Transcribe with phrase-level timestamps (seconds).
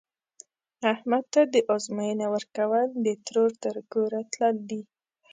[0.93, 4.81] احمد ته د ازموینې ورکول، د ترور تر کوره تلل دي.